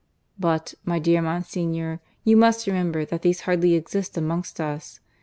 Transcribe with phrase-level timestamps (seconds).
[0.39, 4.99] But, my dear Monsignor, you must remember that these hardly exist amongst us.